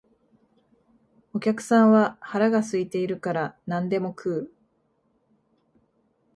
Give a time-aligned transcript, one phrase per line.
[1.31, 4.51] お客さんは腹が空いているから何でも食う